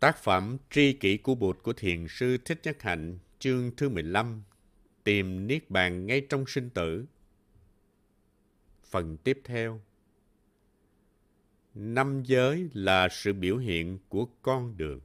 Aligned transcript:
Tác 0.00 0.18
phẩm 0.18 0.56
Tri 0.70 0.92
kỷ 0.92 1.16
của 1.16 1.34
Bụt 1.34 1.62
của 1.62 1.72
Thiền 1.72 2.06
sư 2.08 2.38
Thích 2.44 2.60
Nhất 2.62 2.82
Hạnh, 2.82 3.18
chương 3.38 3.70
thứ 3.76 3.88
15, 3.88 4.42
Tìm 5.04 5.46
Niết 5.46 5.70
Bàn 5.70 6.06
ngay 6.06 6.26
trong 6.28 6.44
sinh 6.46 6.70
tử. 6.70 7.04
Phần 8.84 9.16
tiếp 9.16 9.40
theo 9.44 9.80
Năm 11.74 12.22
giới 12.22 12.68
là 12.72 13.08
sự 13.10 13.32
biểu 13.32 13.56
hiện 13.56 13.98
của 14.08 14.26
con 14.42 14.76
đường. 14.76 15.00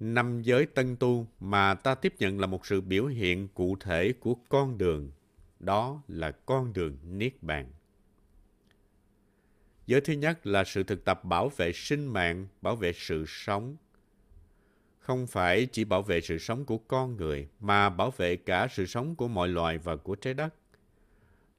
Năm 0.00 0.42
giới 0.42 0.66
tân 0.66 0.96
tu 0.96 1.26
mà 1.40 1.74
ta 1.74 1.94
tiếp 1.94 2.14
nhận 2.18 2.40
là 2.40 2.46
một 2.46 2.66
sự 2.66 2.80
biểu 2.80 3.06
hiện 3.06 3.48
cụ 3.54 3.76
thể 3.80 4.12
của 4.20 4.34
con 4.48 4.78
đường. 4.78 5.10
Đó 5.60 6.02
là 6.08 6.30
con 6.30 6.72
đường 6.72 6.96
Niết 7.04 7.42
Bàn. 7.42 7.72
Giới 9.90 10.00
thứ 10.00 10.12
nhất 10.12 10.46
là 10.46 10.64
sự 10.64 10.82
thực 10.82 11.04
tập 11.04 11.24
bảo 11.24 11.48
vệ 11.48 11.72
sinh 11.72 12.06
mạng, 12.06 12.46
bảo 12.62 12.76
vệ 12.76 12.92
sự 12.92 13.24
sống. 13.28 13.76
Không 14.98 15.26
phải 15.26 15.66
chỉ 15.72 15.84
bảo 15.84 16.02
vệ 16.02 16.20
sự 16.20 16.38
sống 16.38 16.64
của 16.64 16.78
con 16.78 17.16
người, 17.16 17.48
mà 17.60 17.88
bảo 17.88 18.10
vệ 18.10 18.36
cả 18.36 18.68
sự 18.70 18.86
sống 18.86 19.14
của 19.14 19.28
mọi 19.28 19.48
loài 19.48 19.78
và 19.78 19.96
của 19.96 20.14
trái 20.14 20.34
đất. 20.34 20.54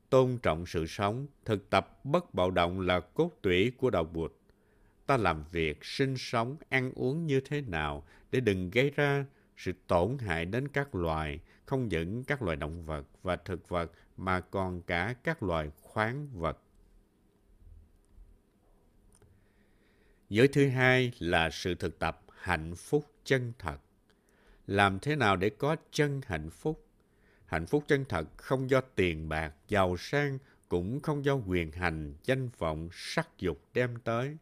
Tôn 0.09 0.37
trọng 0.43 0.65
sự 0.65 0.85
sống, 0.85 1.27
thực 1.45 1.69
tập 1.69 2.05
bất 2.05 2.33
bạo 2.33 2.51
động 2.51 2.79
là 2.79 2.99
cốt 2.99 3.31
tủy 3.41 3.71
của 3.77 3.89
đạo 3.89 4.03
Bụt. 4.03 4.33
Ta 5.05 5.17
làm 5.17 5.43
việc, 5.51 5.85
sinh 5.85 6.17
sống, 6.17 6.57
ăn 6.69 6.91
uống 6.95 7.27
như 7.27 7.39
thế 7.39 7.61
nào 7.61 8.05
để 8.31 8.39
đừng 8.39 8.69
gây 8.69 8.91
ra 8.95 9.25
sự 9.57 9.71
tổn 9.87 10.17
hại 10.17 10.45
đến 10.45 10.67
các 10.67 10.95
loài, 10.95 11.39
không 11.65 11.87
những 11.87 12.23
các 12.23 12.41
loài 12.41 12.57
động 12.57 12.85
vật 12.85 13.05
và 13.23 13.35
thực 13.35 13.69
vật 13.69 13.91
mà 14.17 14.39
còn 14.39 14.81
cả 14.81 15.15
các 15.23 15.43
loài 15.43 15.69
khoáng 15.81 16.27
vật. 16.33 16.57
Giới 20.31 20.47
thứ 20.47 20.67
hai 20.67 21.11
là 21.19 21.49
sự 21.49 21.75
thực 21.75 21.99
tập 21.99 22.21
hạnh 22.37 22.75
phúc 22.75 23.05
chân 23.23 23.53
thật. 23.59 23.77
Làm 24.67 24.99
thế 24.99 25.15
nào 25.15 25.35
để 25.35 25.49
có 25.49 25.75
chân 25.91 26.21
hạnh 26.25 26.49
phúc? 26.49 26.85
Hạnh 27.45 27.65
phúc 27.65 27.83
chân 27.87 28.05
thật 28.09 28.27
không 28.37 28.69
do 28.69 28.81
tiền 28.81 29.29
bạc, 29.29 29.53
giàu 29.67 29.97
sang, 29.97 30.37
cũng 30.69 30.99
không 30.99 31.25
do 31.25 31.33
quyền 31.33 31.71
hành, 31.71 32.13
danh 32.23 32.49
vọng, 32.57 32.89
sắc 32.91 33.29
dục 33.37 33.61
đem 33.73 33.95
tới. 34.03 34.37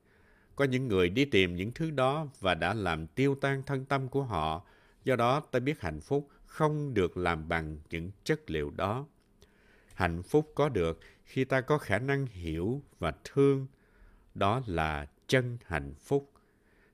Có 0.55 0.65
những 0.65 0.87
người 0.87 1.09
đi 1.09 1.25
tìm 1.25 1.55
những 1.55 1.71
thứ 1.71 1.91
đó 1.91 2.27
và 2.39 2.55
đã 2.55 2.73
làm 2.73 3.07
tiêu 3.07 3.35
tan 3.35 3.63
thân 3.65 3.85
tâm 3.85 4.07
của 4.07 4.23
họ. 4.23 4.65
Do 5.03 5.15
đó 5.15 5.39
ta 5.39 5.59
biết 5.59 5.81
hạnh 5.81 6.01
phúc 6.01 6.29
không 6.45 6.93
được 6.93 7.17
làm 7.17 7.49
bằng 7.49 7.77
những 7.89 8.11
chất 8.23 8.49
liệu 8.49 8.71
đó. 8.71 9.05
Hạnh 9.93 10.23
phúc 10.23 10.51
có 10.55 10.69
được 10.69 10.99
khi 11.25 11.43
ta 11.43 11.61
có 11.61 11.77
khả 11.77 11.99
năng 11.99 12.25
hiểu 12.25 12.81
và 12.99 13.13
thương. 13.23 13.67
Đó 14.35 14.61
là 14.65 15.07
chân 15.29 15.57
hạnh 15.65 15.93
phúc. 15.99 16.31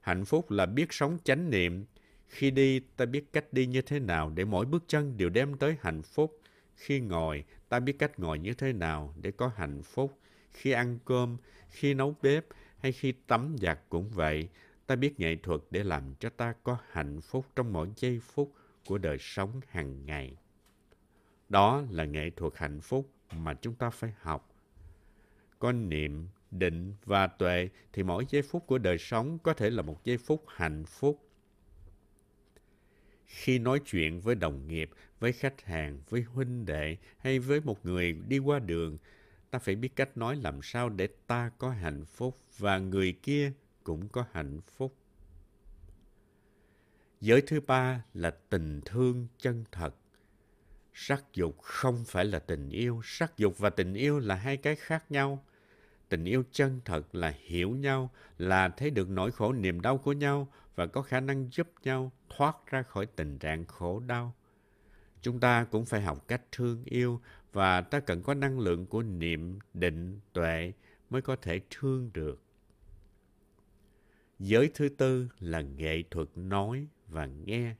Hạnh 0.02 0.26
phúc 0.26 0.52
là 0.52 0.66
biết 0.66 0.94
sống 0.94 1.18
chánh 1.24 1.50
niệm. 1.50 1.86
Khi 2.28 2.52
đi, 2.52 2.80
ta 2.80 3.06
biết 3.06 3.34
cách 3.34 3.54
đi 3.54 3.66
như 3.66 3.82
thế 3.82 4.00
nào 4.00 4.32
để 4.36 4.46
mỗi 4.46 4.66
bước 4.66 4.84
chân 4.88 5.18
đều 5.18 5.30
đem 5.30 5.58
tới 5.58 5.76
hạnh 5.82 6.02
phúc. 6.02 6.42
Khi 6.76 7.00
ngồi, 7.00 7.44
ta 7.70 7.80
biết 7.80 8.00
cách 8.00 8.20
ngồi 8.20 8.40
như 8.40 8.54
thế 8.54 8.74
nào 8.74 9.14
để 9.22 9.32
có 9.32 9.52
hạnh 9.56 9.82
phúc. 9.84 10.20
Khi 10.52 10.72
ăn 10.72 11.00
cơm, 11.06 11.38
khi 11.70 11.94
nấu 11.94 12.16
bếp 12.22 12.46
hay 12.78 12.92
khi 12.92 13.12
tắm 13.12 13.56
giặt 13.62 13.80
cũng 13.90 14.10
vậy. 14.10 14.50
Ta 14.88 14.96
biết 14.96 15.20
nghệ 15.20 15.36
thuật 15.44 15.62
để 15.72 15.84
làm 15.84 16.16
cho 16.20 16.30
ta 16.30 16.54
có 16.64 16.78
hạnh 16.90 17.22
phúc 17.22 17.46
trong 17.56 17.74
mỗi 17.74 17.90
giây 17.96 18.20
phút 18.20 18.54
của 18.88 18.98
đời 18.98 19.18
sống 19.20 19.62
hàng 19.68 20.06
ngày. 20.06 20.38
Đó 21.50 21.84
là 21.90 22.06
nghệ 22.06 22.30
thuật 22.30 22.54
hạnh 22.56 22.82
phúc 22.82 23.10
mà 23.38 23.54
chúng 23.54 23.76
ta 23.76 23.90
phải 23.90 24.14
học. 24.22 24.50
Có 25.60 25.72
niệm, 25.72 26.28
định 26.60 26.96
và 27.06 27.28
tuệ 27.28 27.70
thì 27.94 28.04
mỗi 28.04 28.26
giây 28.30 28.42
phút 28.42 28.68
của 28.68 28.78
đời 28.78 28.98
sống 28.98 29.40
có 29.40 29.54
thể 29.54 29.70
là 29.70 29.82
một 29.82 30.04
giây 30.04 30.18
phút 30.18 30.44
hạnh 30.48 30.86
phúc. 30.86 31.22
Khi 33.26 33.60
nói 33.60 33.80
chuyện 33.86 34.22
với 34.22 34.36
đồng 34.36 34.68
nghiệp, 34.68 34.90
với 35.20 35.32
khách 35.32 35.62
hàng, 35.62 36.00
với 36.10 36.22
huynh 36.22 36.66
đệ 36.66 36.98
hay 37.18 37.40
với 37.40 37.62
một 37.62 37.86
người 37.86 38.12
đi 38.28 38.38
qua 38.38 38.60
đường, 38.60 38.98
ta 39.52 39.60
phải 39.60 39.76
biết 39.76 39.96
cách 39.96 40.18
nói 40.18 40.36
làm 40.36 40.60
sao 40.64 40.90
để 40.90 41.08
ta 41.28 41.52
có 41.58 41.70
hạnh 41.70 42.06
phúc 42.06 42.38
và 42.58 42.78
người 42.78 43.12
kia 43.24 43.52
cũng 43.84 44.10
có 44.10 44.26
hạnh 44.32 44.60
phúc. 44.78 44.96
Giới 47.22 47.42
thứ 47.42 47.60
ba 47.60 48.04
là 48.14 48.32
tình 48.50 48.82
thương 48.86 49.28
chân 49.40 49.64
thật. 49.72 49.96
Sắc 50.94 51.24
dục 51.34 51.62
không 51.62 52.04
phải 52.08 52.26
là 52.26 52.40
tình 52.40 52.70
yêu, 52.70 53.02
sắc 53.04 53.38
dục 53.38 53.58
và 53.58 53.70
tình 53.70 53.94
yêu 53.94 54.20
là 54.20 54.36
hai 54.36 54.58
cái 54.58 54.76
khác 54.76 55.12
nhau 55.12 55.44
tình 56.10 56.26
yêu 56.26 56.44
chân 56.52 56.82
thật 56.86 57.16
là 57.16 57.34
hiểu 57.46 57.70
nhau, 57.70 58.10
là 58.38 58.70
thấy 58.70 58.90
được 58.90 59.10
nỗi 59.10 59.32
khổ 59.32 59.54
niềm 59.54 59.82
đau 59.82 59.98
của 59.98 60.14
nhau 60.14 60.48
và 60.76 60.86
có 60.86 61.02
khả 61.02 61.20
năng 61.20 61.50
giúp 61.52 61.68
nhau 61.84 62.12
thoát 62.30 62.56
ra 62.68 62.84
khỏi 62.84 63.06
tình 63.06 63.40
trạng 63.40 63.66
khổ 63.66 64.00
đau. 64.00 64.36
Chúng 65.22 65.40
ta 65.40 65.64
cũng 65.64 65.86
phải 65.86 66.02
học 66.02 66.28
cách 66.28 66.42
thương 66.52 66.84
yêu 66.86 67.22
và 67.54 67.82
ta 67.82 68.00
cần 68.00 68.24
có 68.24 68.34
năng 68.34 68.60
lượng 68.60 68.86
của 68.86 69.04
niệm 69.04 69.60
định 69.74 70.20
tuệ 70.34 70.74
mới 71.10 71.22
có 71.22 71.36
thể 71.36 71.62
thương 71.70 72.10
được. 72.14 72.42
Giới 74.40 74.72
thứ 74.74 74.90
tư 74.90 75.28
là 75.40 75.62
nghệ 75.62 76.04
thuật 76.12 76.28
nói 76.36 76.88
và 77.08 77.26
nghe. 77.26 77.76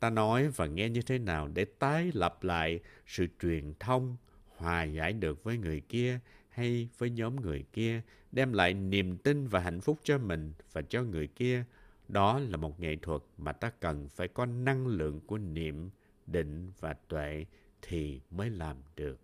Ta 0.00 0.10
nói 0.10 0.48
và 0.48 0.66
nghe 0.66 0.88
như 0.88 1.02
thế 1.02 1.18
nào 1.18 1.48
để 1.54 1.64
tái 1.64 2.10
lập 2.14 2.44
lại 2.44 2.80
sự 3.06 3.26
truyền 3.42 3.74
thông, 3.80 4.16
hòa 4.56 4.84
giải 4.84 5.12
được 5.12 5.44
với 5.44 5.58
người 5.58 5.80
kia 5.80 6.20
hay 6.50 6.88
với 6.98 7.10
nhóm 7.10 7.36
người 7.36 7.64
kia, 7.72 8.02
đem 8.32 8.52
lại 8.52 8.74
niềm 8.74 9.16
tin 9.16 9.46
và 9.46 9.60
hạnh 9.60 9.80
phúc 9.80 9.98
cho 10.02 10.18
mình 10.18 10.52
và 10.72 10.82
cho 10.82 11.02
người 11.02 11.26
kia. 11.26 11.64
Đó 12.08 12.38
là 12.38 12.56
một 12.56 12.80
nghệ 12.80 12.96
thuật 13.02 13.22
mà 13.38 13.52
ta 13.52 13.70
cần 13.70 14.08
phải 14.08 14.28
có 14.28 14.46
năng 14.46 14.86
lượng 14.86 15.20
của 15.26 15.38
niệm, 15.38 15.90
định 16.26 16.72
và 16.80 16.92
tuệ 16.92 17.46
thì 17.82 18.20
mới 18.30 18.50
làm 18.50 18.76
được. 18.96 19.20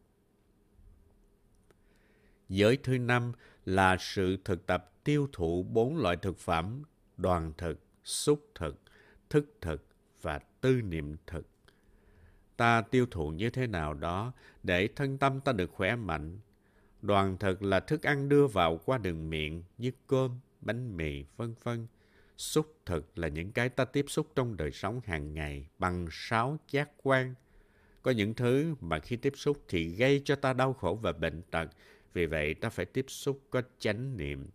Giới 2.48 2.76
thứ 2.76 2.98
năm 2.98 3.32
là 3.64 3.96
sự 4.00 4.36
thực 4.44 4.66
tập 4.66 4.92
tiêu 5.04 5.28
thụ 5.32 5.62
bốn 5.62 5.96
loại 5.96 6.16
thực 6.16 6.38
phẩm, 6.38 6.82
đoàn 7.16 7.52
thực, 7.58 7.80
xúc 8.04 8.50
thực, 8.54 8.80
thức 9.30 9.56
thực 9.60 9.86
và 10.22 10.38
tư 10.38 10.80
niệm 10.82 11.16
thực. 11.26 11.46
Ta 12.56 12.80
tiêu 12.80 13.06
thụ 13.10 13.30
như 13.30 13.50
thế 13.50 13.66
nào 13.66 13.94
đó 13.94 14.32
để 14.62 14.88
thân 14.96 15.18
tâm 15.18 15.40
ta 15.40 15.52
được 15.52 15.70
khỏe 15.72 15.96
mạnh, 15.96 16.38
Đoàn 17.06 17.36
thực 17.38 17.62
là 17.62 17.80
thức 17.80 18.02
ăn 18.02 18.28
đưa 18.28 18.46
vào 18.46 18.80
qua 18.84 18.98
đường 18.98 19.30
miệng 19.30 19.62
như 19.78 19.90
cơm, 20.06 20.40
bánh 20.60 20.96
mì, 20.96 21.24
vân 21.36 21.54
vân. 21.62 21.86
Xúc 22.36 22.74
thực 22.86 23.18
là 23.18 23.28
những 23.28 23.52
cái 23.52 23.68
ta 23.68 23.84
tiếp 23.84 24.04
xúc 24.08 24.26
trong 24.34 24.56
đời 24.56 24.70
sống 24.70 25.00
hàng 25.04 25.34
ngày 25.34 25.66
bằng 25.78 26.06
sáu 26.10 26.58
giác 26.70 26.90
quan. 27.02 27.34
Có 28.02 28.10
những 28.10 28.34
thứ 28.34 28.74
mà 28.80 28.98
khi 28.98 29.16
tiếp 29.16 29.32
xúc 29.36 29.62
thì 29.68 29.84
gây 29.84 30.22
cho 30.24 30.36
ta 30.36 30.52
đau 30.52 30.72
khổ 30.72 30.98
và 31.02 31.12
bệnh 31.12 31.42
tật. 31.42 31.68
Vì 32.12 32.26
vậy 32.26 32.54
ta 32.54 32.68
phải 32.68 32.86
tiếp 32.86 33.04
xúc 33.08 33.40
có 33.50 33.62
chánh 33.78 34.16
niệm. 34.16 34.46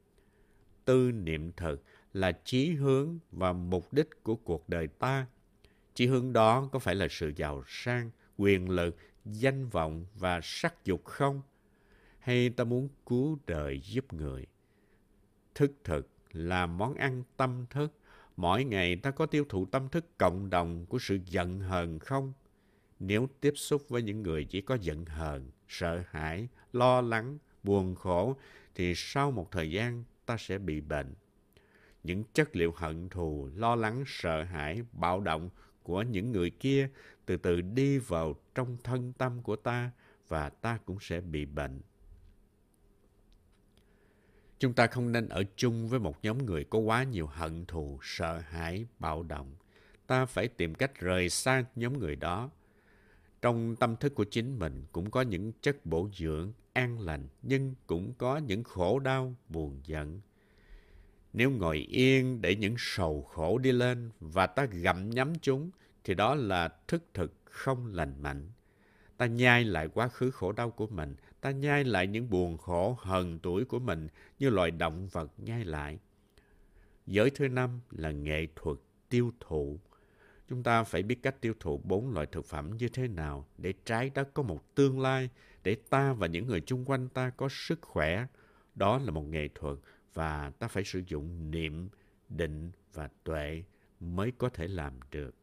Tư 0.86 1.12
niệm 1.12 1.52
thực 1.52 1.84
là 2.14 2.32
chí 2.32 2.70
hướng 2.70 3.20
và 3.32 3.54
mục 3.54 3.94
đích 3.94 4.24
của 4.24 4.36
cuộc 4.36 4.70
đời 4.70 4.88
ta. 4.88 5.26
Chí 5.94 6.08
hướng 6.08 6.34
đó 6.34 6.70
có 6.72 6.80
phải 6.80 6.96
là 6.96 7.08
sự 7.10 7.34
giàu 7.36 7.64
sang, 7.68 8.12
quyền 8.38 8.70
lực, 8.70 8.98
danh 9.26 9.70
vọng 9.70 10.06
và 10.16 10.40
sắc 10.44 10.86
dục 10.86 11.06
không? 11.06 11.42
Hay 12.22 12.50
ta 12.50 12.64
muốn 12.64 12.90
cứu 13.06 13.40
đời 13.48 13.82
giúp 13.84 14.14
người. 14.14 14.46
Thức 15.56 15.72
thực 15.84 16.10
là 16.32 16.66
món 16.66 16.96
ăn 16.96 17.24
tâm 17.38 17.66
thức. 17.70 17.94
Mỗi 18.38 18.64
ngày 18.64 18.96
ta 18.96 19.12
có 19.12 19.26
tiêu 19.26 19.46
thụ 19.50 19.66
tâm 19.66 19.90
thức 19.90 20.18
cộng 20.18 20.50
đồng 20.50 20.86
của 20.86 21.00
sự 21.00 21.20
giận 21.26 21.60
hờn 21.60 22.00
không? 22.00 22.34
Nếu 23.00 23.28
tiếp 23.42 23.54
xúc 23.56 23.90
với 23.90 24.02
những 24.02 24.24
người 24.24 24.46
chỉ 24.46 24.62
có 24.62 24.78
giận 24.82 25.06
hờn, 25.06 25.52
sợ 25.68 26.04
hãi, 26.10 26.48
lo 26.74 27.02
lắng, 27.02 27.38
buồn 27.64 27.96
khổ, 27.96 28.36
thì 28.76 28.94
sau 28.96 29.32
một 29.32 29.52
thời 29.52 29.72
gian 29.72 30.04
ta 30.26 30.38
sẽ 30.40 30.58
bị 30.58 30.82
bệnh. 30.82 31.14
Những 32.04 32.24
chất 32.34 32.56
liệu 32.56 32.74
hận 32.76 33.10
thù, 33.10 33.50
lo 33.56 33.76
lắng, 33.76 34.04
sợ 34.08 34.44
hãi, 34.44 34.82
bạo 34.92 35.20
động 35.20 35.50
của 35.84 36.02
những 36.02 36.32
người 36.32 36.50
kia 36.50 36.90
từ 37.26 37.38
từ 37.38 37.62
đi 37.62 37.98
vào 37.98 38.36
trong 38.56 38.78
thân 38.84 39.14
tâm 39.14 39.42
của 39.42 39.56
ta 39.56 39.92
và 40.28 40.50
ta 40.50 40.80
cũng 40.86 40.98
sẽ 41.02 41.22
bị 41.22 41.46
bệnh. 41.46 41.82
Chúng 44.62 44.74
ta 44.74 44.88
không 44.88 45.12
nên 45.12 45.30
ở 45.30 45.44
chung 45.56 45.88
với 45.88 46.00
một 46.00 46.18
nhóm 46.24 46.46
người 46.46 46.64
có 46.64 46.80
quá 46.80 47.04
nhiều 47.04 47.28
hận 47.28 47.66
thù, 47.66 48.00
sợ 48.02 48.40
hãi, 48.40 48.86
bạo 49.00 49.24
động. 49.24 49.56
Ta 50.08 50.26
phải 50.26 50.48
tìm 50.48 50.76
cách 50.76 51.00
rời 51.00 51.30
xa 51.30 51.64
nhóm 51.76 52.00
người 52.00 52.16
đó. 52.16 52.50
Trong 53.42 53.76
tâm 53.76 53.96
thức 53.96 54.16
của 54.16 54.24
chính 54.24 54.60
mình 54.60 54.86
cũng 54.92 55.12
có 55.12 55.22
những 55.22 55.52
chất 55.62 55.86
bổ 55.86 56.10
dưỡng, 56.14 56.54
an 56.74 57.00
lành, 57.00 57.28
nhưng 57.42 57.76
cũng 57.88 58.14
có 58.18 58.38
những 58.38 58.64
khổ 58.64 59.00
đau, 59.00 59.36
buồn 59.50 59.82
giận. 59.86 60.22
Nếu 61.34 61.52
ngồi 61.52 61.78
yên 61.78 62.42
để 62.42 62.56
những 62.56 62.76
sầu 62.78 63.24
khổ 63.24 63.58
đi 63.58 63.72
lên 63.72 64.10
và 64.20 64.48
ta 64.48 64.66
gặm 64.66 65.10
nhắm 65.10 65.34
chúng, 65.42 65.72
thì 66.04 66.14
đó 66.14 66.36
là 66.36 66.70
thức 66.88 67.04
thực 67.14 67.34
không 67.44 67.94
lành 67.94 68.24
mạnh. 68.24 68.52
Ta 69.18 69.26
nhai 69.26 69.64
lại 69.64 69.88
quá 69.94 70.08
khứ 70.08 70.32
khổ 70.32 70.52
đau 70.52 70.72
của 70.72 70.88
mình, 70.88 71.16
ta 71.42 71.52
nhai 71.52 71.84
lại 71.84 72.08
những 72.08 72.30
buồn 72.30 72.58
khổ 72.58 72.98
hờn 73.00 73.40
tuổi 73.40 73.66
của 73.66 73.80
mình 73.80 74.08
như 74.40 74.50
loài 74.50 74.72
động 74.72 75.08
vật 75.08 75.32
nhai 75.38 75.66
lại. 75.66 76.00
Giới 77.06 77.30
thứ 77.30 77.48
năm 77.48 77.80
là 77.92 78.12
nghệ 78.12 78.48
thuật 78.56 78.78
tiêu 79.10 79.32
thụ. 79.40 79.80
Chúng 80.50 80.64
ta 80.64 80.84
phải 80.84 81.04
biết 81.04 81.24
cách 81.24 81.42
tiêu 81.42 81.54
thụ 81.60 81.82
bốn 81.84 82.14
loại 82.14 82.26
thực 82.26 82.46
phẩm 82.46 82.78
như 82.78 82.88
thế 82.90 83.08
nào 83.08 83.48
để 83.58 83.74
trái 83.86 84.12
đất 84.16 84.34
có 84.34 84.44
một 84.44 84.76
tương 84.76 85.00
lai, 85.00 85.30
để 85.64 85.76
ta 85.90 86.14
và 86.14 86.28
những 86.28 86.48
người 86.48 86.62
chung 86.62 86.86
quanh 86.86 87.10
ta 87.10 87.30
có 87.30 87.48
sức 87.52 87.82
khỏe. 87.82 88.26
Đó 88.76 88.98
là 88.98 89.12
một 89.12 89.24
nghệ 89.24 89.48
thuật 89.56 89.78
và 90.14 90.52
ta 90.60 90.68
phải 90.68 90.84
sử 90.84 91.02
dụng 91.08 91.52
niệm, 91.52 91.90
định 92.30 92.72
và 92.94 93.10
tuệ 93.24 93.64
mới 94.00 94.32
có 94.38 94.50
thể 94.50 94.68
làm 94.68 94.94
được. 95.12 95.36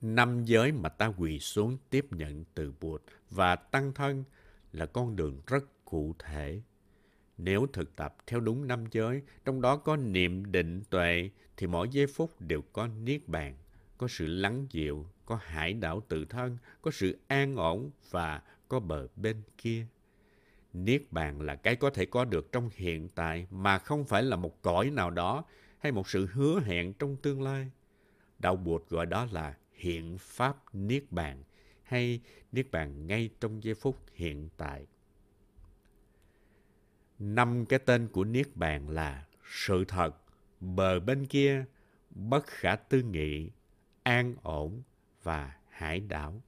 Năm 0.00 0.44
giới 0.44 0.72
mà 0.72 0.88
ta 0.88 1.12
quỳ 1.18 1.38
xuống 1.38 1.78
tiếp 1.90 2.06
nhận 2.10 2.44
từ 2.54 2.72
Bụt 2.80 3.02
và 3.30 3.56
tăng 3.56 3.92
thân 3.94 4.24
là 4.72 4.86
con 4.86 5.16
đường 5.16 5.40
rất 5.46 5.64
cụ 5.84 6.14
thể. 6.18 6.62
Nếu 7.38 7.66
thực 7.72 7.96
tập 7.96 8.16
theo 8.26 8.40
đúng 8.40 8.66
năm 8.66 8.84
giới, 8.90 9.22
trong 9.44 9.60
đó 9.60 9.76
có 9.76 9.96
niệm 9.96 10.52
định 10.52 10.82
tuệ, 10.90 11.30
thì 11.56 11.66
mỗi 11.66 11.88
giây 11.88 12.06
phút 12.06 12.40
đều 12.40 12.62
có 12.72 12.86
niết 12.86 13.28
bàn, 13.28 13.56
có 13.98 14.08
sự 14.08 14.26
lắng 14.26 14.66
dịu, 14.70 15.06
có 15.26 15.38
hải 15.42 15.72
đảo 15.72 16.02
tự 16.08 16.24
thân, 16.24 16.58
có 16.82 16.90
sự 16.90 17.18
an 17.26 17.56
ổn 17.56 17.90
và 18.10 18.42
có 18.68 18.80
bờ 18.80 19.08
bên 19.16 19.42
kia. 19.58 19.86
Niết 20.72 21.02
bàn 21.10 21.40
là 21.40 21.54
cái 21.54 21.76
có 21.76 21.90
thể 21.90 22.06
có 22.06 22.24
được 22.24 22.52
trong 22.52 22.70
hiện 22.74 23.08
tại 23.08 23.46
mà 23.50 23.78
không 23.78 24.04
phải 24.04 24.22
là 24.22 24.36
một 24.36 24.62
cõi 24.62 24.90
nào 24.90 25.10
đó 25.10 25.44
hay 25.78 25.92
một 25.92 26.08
sự 26.08 26.26
hứa 26.32 26.60
hẹn 26.60 26.92
trong 26.92 27.16
tương 27.16 27.42
lai. 27.42 27.70
Đạo 28.38 28.56
Bụt 28.56 28.88
gọi 28.88 29.06
đó 29.06 29.26
là 29.32 29.56
hiện 29.76 30.18
pháp 30.18 30.56
niết 30.72 31.04
bàn 31.12 31.42
hay 31.82 32.20
niết 32.52 32.70
bàn 32.70 33.06
ngay 33.06 33.30
trong 33.40 33.64
giây 33.64 33.74
phút 33.74 33.96
hiện 34.14 34.48
tại. 34.56 34.86
Năm 37.18 37.66
cái 37.66 37.78
tên 37.78 38.08
của 38.08 38.24
niết 38.24 38.56
bàn 38.56 38.88
là 38.88 39.26
sự 39.44 39.84
thật, 39.84 40.16
bờ 40.60 41.00
bên 41.00 41.26
kia, 41.26 41.64
bất 42.10 42.46
khả 42.46 42.76
tư 42.76 43.02
nghị, 43.02 43.50
an 44.02 44.34
ổn 44.42 44.82
và 45.22 45.56
hải 45.68 46.00
đảo. 46.00 46.42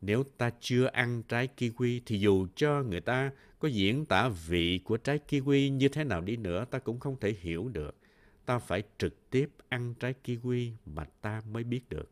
Nếu 0.00 0.24
ta 0.38 0.50
chưa 0.60 0.86
ăn 0.86 1.22
trái 1.28 1.48
kiwi 1.56 2.00
thì 2.06 2.18
dù 2.18 2.46
cho 2.56 2.82
người 2.82 3.00
ta 3.00 3.30
có 3.58 3.68
diễn 3.68 4.06
tả 4.06 4.28
vị 4.28 4.80
của 4.84 4.96
trái 4.96 5.18
kiwi 5.28 5.72
như 5.72 5.88
thế 5.88 6.04
nào 6.04 6.20
đi 6.20 6.36
nữa 6.36 6.64
ta 6.70 6.78
cũng 6.78 7.00
không 7.00 7.16
thể 7.20 7.32
hiểu 7.40 7.68
được. 7.68 7.96
Ta 8.46 8.58
phải 8.58 8.82
trực 8.98 9.30
tiếp 9.30 9.50
ăn 9.68 9.94
trái 9.94 10.14
kiwi 10.24 10.72
mà 10.86 11.04
ta 11.04 11.42
mới 11.50 11.64
biết 11.64 11.88
được. 11.88 12.10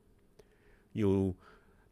Dù 0.94 1.34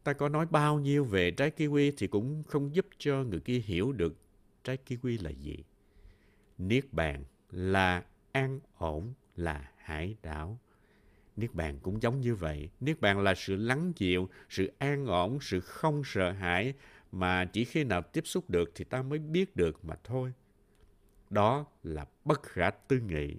ta 0.04 0.12
có 0.12 0.28
nói 0.28 0.46
bao 0.50 0.78
nhiêu 0.78 1.04
về 1.04 1.30
trái 1.30 1.50
kiwi 1.56 1.92
thì 1.96 2.06
cũng 2.06 2.42
không 2.42 2.74
giúp 2.74 2.86
cho 2.98 3.24
người 3.24 3.40
kia 3.40 3.58
hiểu 3.58 3.92
được 3.92 4.16
trái 4.64 4.78
kiwi 4.86 5.24
là 5.24 5.30
gì. 5.30 5.56
Niết 6.58 6.92
bàn 6.92 7.24
là 7.50 8.04
an 8.32 8.60
ổn, 8.78 9.12
là 9.36 9.70
hải 9.76 10.16
đảo. 10.22 10.58
Niết 11.36 11.54
bàn 11.54 11.78
cũng 11.82 12.02
giống 12.02 12.20
như 12.20 12.34
vậy. 12.34 12.70
Niết 12.80 13.00
bàn 13.00 13.20
là 13.20 13.34
sự 13.34 13.56
lắng 13.56 13.92
dịu, 13.96 14.28
sự 14.48 14.72
an 14.78 15.06
ổn, 15.06 15.38
sự 15.40 15.60
không 15.60 16.02
sợ 16.04 16.32
hãi 16.32 16.74
mà 17.12 17.44
chỉ 17.44 17.64
khi 17.64 17.84
nào 17.84 18.02
tiếp 18.02 18.26
xúc 18.26 18.50
được 18.50 18.72
thì 18.74 18.84
ta 18.84 19.02
mới 19.02 19.18
biết 19.18 19.56
được 19.56 19.84
mà 19.84 19.94
thôi. 20.04 20.32
Đó 21.30 21.66
là 21.82 22.06
bất 22.24 22.42
khả 22.42 22.70
tư 22.70 23.00
nghị. 23.00 23.36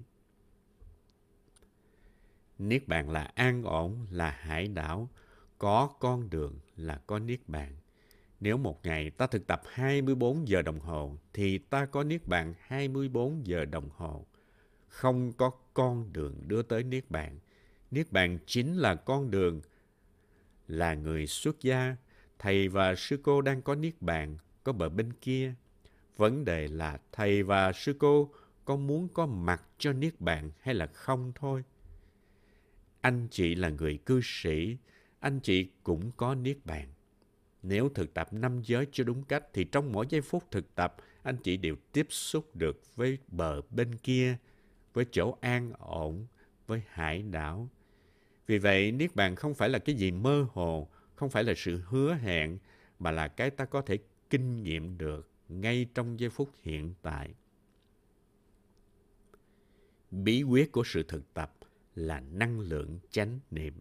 Niết 2.60 2.88
bàn 2.88 3.10
là 3.10 3.24
an 3.36 3.64
ổn, 3.64 4.08
là 4.12 4.30
hải 4.32 4.68
đảo. 4.68 5.10
Có 5.58 5.90
con 6.00 6.30
đường 6.30 6.60
là 6.78 7.02
có 7.08 7.20
niết 7.20 7.40
bàn. 7.48 7.76
Nếu 8.40 8.58
một 8.58 8.86
ngày 8.86 9.10
ta 9.10 9.28
thực 9.28 9.48
tập 9.48 9.62
24 9.66 10.48
giờ 10.48 10.62
đồng 10.62 10.80
hồ 10.80 11.18
thì 11.34 11.58
ta 11.58 11.86
có 11.86 12.04
niết 12.04 12.28
bàn 12.28 12.54
24 12.60 13.48
giờ 13.48 13.66
đồng 13.66 13.90
hồ. 13.96 14.26
Không 14.88 15.34
có 15.34 15.52
con 15.74 16.14
đường 16.14 16.36
đưa 16.48 16.62
tới 16.62 16.84
niết 16.84 17.12
bàn. 17.12 17.40
Niết 17.92 18.12
bàn 18.12 18.38
chính 18.46 18.78
là 18.78 18.96
con 18.96 19.32
đường. 19.32 19.62
Là 20.68 20.94
người 20.94 21.28
xuất 21.28 21.62
gia, 21.62 21.96
thầy 22.40 22.68
và 22.68 22.96
sư 22.96 23.20
cô 23.24 23.42
đang 23.42 23.62
có 23.62 23.76
niết 23.76 24.02
bàn, 24.02 24.38
có 24.64 24.74
bờ 24.74 24.90
bên 24.90 25.14
kia. 25.14 25.54
Vấn 26.18 26.46
đề 26.46 26.68
là 26.68 27.00
thầy 27.12 27.44
và 27.44 27.72
sư 27.74 27.96
cô 28.00 28.30
có 28.66 28.76
muốn 28.76 29.08
có 29.14 29.26
mặt 29.26 29.62
cho 29.78 29.94
niết 29.94 30.22
bàn 30.22 30.52
hay 30.60 30.76
là 30.76 30.86
không 30.86 31.32
thôi. 31.36 31.64
Anh 33.04 33.28
chị 33.32 33.56
là 33.56 33.70
người 33.70 33.98
cư 33.98 34.20
sĩ, 34.24 34.78
anh 35.20 35.40
chị 35.40 35.68
cũng 35.84 36.12
có 36.18 36.36
niết 36.36 36.58
bàn. 36.66 36.88
Nếu 37.64 37.90
thực 37.90 38.14
tập 38.14 38.34
năm 38.34 38.62
giới 38.64 38.88
cho 38.92 39.04
đúng 39.04 39.24
cách 39.24 39.44
thì 39.54 39.64
trong 39.64 39.92
mỗi 39.92 40.06
giây 40.10 40.22
phút 40.22 40.52
thực 40.52 40.76
tập, 40.76 40.96
anh 41.24 41.38
chị 41.38 41.58
đều 41.58 41.76
tiếp 41.92 42.08
xúc 42.10 42.56
được 42.56 42.96
với 42.96 43.18
bờ 43.28 43.62
bên 43.70 43.96
kia, 43.96 44.38
với 44.94 45.06
chỗ 45.12 45.38
an 45.42 45.74
ổn, 45.80 46.28
với 46.68 46.82
hải 46.90 47.22
đảo. 47.22 47.70
Vì 48.48 48.58
vậy, 48.58 48.92
Niết 48.92 49.16
Bàn 49.16 49.36
không 49.36 49.54
phải 49.54 49.70
là 49.70 49.80
cái 49.80 49.96
gì 49.96 50.12
mơ 50.12 50.48
hồ, 50.54 50.88
không 51.16 51.30
phải 51.30 51.44
là 51.44 51.54
sự 51.58 51.82
hứa 51.86 52.14
hẹn, 52.14 52.58
mà 53.00 53.12
là 53.12 53.28
cái 53.28 53.50
ta 53.50 53.66
có 53.66 53.82
thể 53.82 53.98
kinh 54.30 54.64
nghiệm 54.64 54.98
được 54.98 55.30
ngay 55.50 55.86
trong 55.94 56.20
giây 56.20 56.30
phút 56.30 56.50
hiện 56.62 56.94
tại. 57.02 57.30
Bí 60.12 60.44
quyết 60.44 60.72
của 60.72 60.84
sự 60.86 61.04
thực 61.04 61.34
tập 61.34 61.54
là 61.96 62.20
năng 62.20 62.60
lượng 62.60 63.00
chánh 63.12 63.40
niệm. 63.52 63.74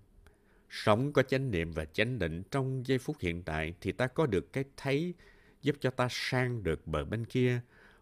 Sống 0.71 1.13
có 1.13 1.23
chánh 1.23 1.51
niệm 1.51 1.73
và 1.73 1.85
chánh 1.85 2.19
định 2.19 2.43
trong 2.51 2.87
giây 2.87 2.99
phút 2.99 3.17
hiện 3.21 3.43
tại 3.43 3.75
thì 3.81 3.93
ta 3.93 4.07
có 4.07 4.27
được 4.27 4.53
cái 4.53 4.65
thấy 4.77 5.15
giúp 5.63 5.77
cho 5.81 5.91
ta 5.91 6.09
sang 6.11 6.63
được 6.63 6.87
bờ 6.87 7.05
bên 7.05 7.25
kia, 7.25 7.61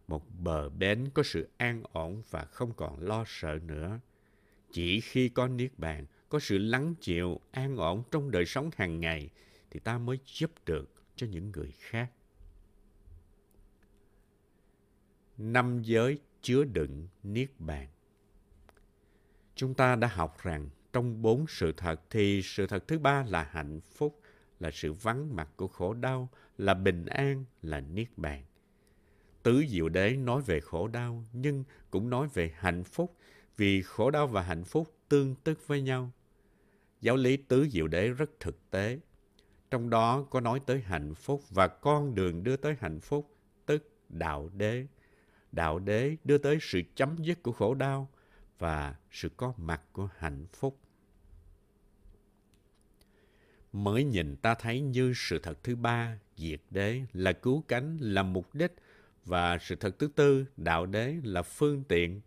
một 0.08 0.24
bờ 0.38 0.68
bến 0.68 1.08
có 1.14 1.22
sự 1.22 1.48
an 1.56 1.82
ổn 1.92 2.22
và 2.30 2.44
không 2.44 2.72
còn 2.76 3.00
lo 3.00 3.24
sợ 3.26 3.58
nữa. 3.62 4.00
Chỉ 4.72 5.00
khi 5.00 5.28
có 5.28 5.48
niết 5.48 5.78
bàn, 5.78 6.06
có 6.28 6.38
sự 6.38 6.58
lắng 6.58 6.94
chịu, 7.00 7.40
an 7.50 7.76
ổn 7.76 8.02
trong 8.10 8.30
đời 8.30 8.46
sống 8.46 8.70
hàng 8.76 9.00
ngày 9.00 9.30
thì 9.70 9.80
ta 9.80 9.98
mới 9.98 10.18
giúp 10.24 10.50
được 10.66 10.90
cho 11.16 11.26
những 11.26 11.52
người 11.52 11.72
khác. 11.78 12.10
Năm 15.38 15.82
giới 15.82 16.18
chứa 16.42 16.64
đựng 16.64 17.08
niết 17.22 17.50
bàn. 17.58 17.88
Chúng 19.54 19.74
ta 19.74 19.96
đã 19.96 20.08
học 20.08 20.36
rằng 20.42 20.68
trong 20.92 21.22
bốn 21.22 21.46
sự 21.48 21.72
thật 21.76 22.00
thì 22.10 22.42
sự 22.42 22.66
thật 22.66 22.88
thứ 22.88 22.98
ba 22.98 23.24
là 23.28 23.48
hạnh 23.50 23.80
phúc, 23.94 24.20
là 24.60 24.70
sự 24.70 24.92
vắng 24.92 25.36
mặt 25.36 25.48
của 25.56 25.68
khổ 25.68 25.94
đau, 25.94 26.28
là 26.58 26.74
bình 26.74 27.06
an, 27.06 27.44
là 27.62 27.80
niết 27.80 28.08
bàn. 28.16 28.42
Tứ 29.42 29.64
Diệu 29.68 29.88
Đế 29.88 30.16
nói 30.16 30.42
về 30.42 30.60
khổ 30.60 30.88
đau 30.88 31.24
nhưng 31.32 31.64
cũng 31.90 32.10
nói 32.10 32.28
về 32.34 32.52
hạnh 32.56 32.84
phúc 32.84 33.16
vì 33.56 33.82
khổ 33.82 34.10
đau 34.10 34.26
và 34.26 34.42
hạnh 34.42 34.64
phúc 34.64 34.94
tương 35.08 35.34
tức 35.34 35.66
với 35.66 35.82
nhau. 35.82 36.10
Giáo 37.00 37.16
lý 37.16 37.36
Tứ 37.36 37.68
Diệu 37.68 37.88
Đế 37.88 38.08
rất 38.08 38.30
thực 38.40 38.70
tế. 38.70 39.00
Trong 39.70 39.90
đó 39.90 40.26
có 40.30 40.40
nói 40.40 40.60
tới 40.66 40.80
hạnh 40.80 41.14
phúc 41.14 41.42
và 41.50 41.68
con 41.68 42.14
đường 42.14 42.44
đưa 42.44 42.56
tới 42.56 42.76
hạnh 42.80 43.00
phúc, 43.00 43.36
tức 43.66 43.90
đạo 44.08 44.50
đế. 44.56 44.86
Đạo 45.52 45.78
đế 45.78 46.16
đưa 46.24 46.38
tới 46.38 46.58
sự 46.60 46.82
chấm 46.94 47.16
dứt 47.18 47.42
của 47.42 47.52
khổ 47.52 47.74
đau, 47.74 48.08
và 48.60 48.94
sự 49.10 49.28
có 49.36 49.52
mặt 49.56 49.82
của 49.92 50.08
hạnh 50.16 50.46
phúc. 50.52 50.78
Mới 53.72 54.04
nhìn 54.04 54.36
ta 54.36 54.54
thấy 54.54 54.80
như 54.80 55.12
sự 55.16 55.38
thật 55.38 55.58
thứ 55.64 55.76
ba, 55.76 56.18
diệt 56.36 56.60
đế, 56.70 57.02
là 57.12 57.32
cứu 57.32 57.64
cánh, 57.68 57.98
là 58.00 58.22
mục 58.22 58.54
đích, 58.54 58.72
và 59.24 59.58
sự 59.58 59.76
thật 59.76 59.98
thứ 59.98 60.08
tư, 60.16 60.46
đạo 60.56 60.86
đế, 60.86 61.16
là 61.24 61.42
phương 61.42 61.84
tiện. 61.84 62.20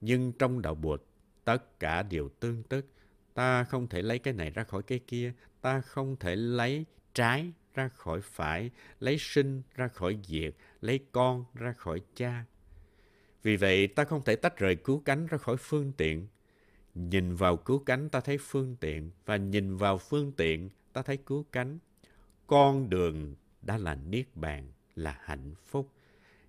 Nhưng 0.00 0.32
trong 0.32 0.62
đạo 0.62 0.74
Bụt, 0.74 1.02
tất 1.44 1.80
cả 1.80 2.02
đều 2.02 2.28
tương 2.28 2.62
tức. 2.62 2.86
Ta 3.34 3.64
không 3.64 3.88
thể 3.88 4.02
lấy 4.02 4.18
cái 4.18 4.34
này 4.34 4.50
ra 4.50 4.64
khỏi 4.64 4.82
cái 4.82 4.98
kia, 5.06 5.32
ta 5.60 5.80
không 5.80 6.16
thể 6.16 6.36
lấy 6.36 6.86
trái 7.14 7.52
ra 7.74 7.88
khỏi 7.88 8.20
phải, 8.20 8.70
lấy 9.00 9.16
sinh 9.18 9.62
ra 9.74 9.88
khỏi 9.88 10.18
diệt, 10.24 10.54
lấy 10.80 11.00
con 11.12 11.44
ra 11.54 11.72
khỏi 11.72 12.00
cha. 12.14 12.44
Vì 13.42 13.56
vậy 13.56 13.86
ta 13.86 14.04
không 14.04 14.22
thể 14.24 14.36
tách 14.36 14.58
rời 14.58 14.76
cứu 14.76 15.02
cánh 15.04 15.26
ra 15.26 15.38
khỏi 15.38 15.56
phương 15.56 15.92
tiện. 15.96 16.26
Nhìn 16.94 17.34
vào 17.34 17.56
cứu 17.56 17.78
cánh 17.78 18.08
ta 18.08 18.20
thấy 18.20 18.38
phương 18.38 18.76
tiện 18.80 19.10
và 19.24 19.36
nhìn 19.36 19.76
vào 19.76 19.98
phương 19.98 20.32
tiện 20.32 20.70
ta 20.92 21.02
thấy 21.02 21.16
cứu 21.16 21.44
cánh. 21.52 21.78
Con 22.46 22.90
đường 22.90 23.34
đã 23.62 23.78
là 23.78 23.94
niết 23.94 24.26
bàn, 24.34 24.72
là 24.94 25.18
hạnh 25.22 25.54
phúc. 25.66 25.90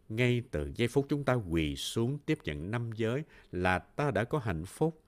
Ngay 0.10 0.42
từ 0.52 0.72
giây 0.76 0.88
phút 0.88 1.06
chúng 1.10 1.24
ta 1.24 1.34
quỳ 1.34 1.76
xuống 1.76 2.18
tiếp 2.26 2.38
nhận 2.44 2.72
năm 2.72 2.92
giới 2.96 3.24
là 3.52 3.80
ta 3.80 4.12
đã 4.12 4.24
có 4.24 4.38
hạnh 4.38 4.66
phúc. 4.66 5.02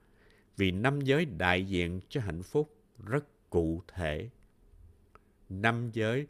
Vì 0.56 0.70
năm 0.70 1.00
giới 1.00 1.24
đại 1.24 1.64
diện 1.64 2.00
cho 2.08 2.20
hạnh 2.20 2.42
phúc 2.42 2.76
rất 3.06 3.50
cụ 3.50 3.82
thể. 3.94 4.28
Năm 5.48 5.90
giới 5.92 6.26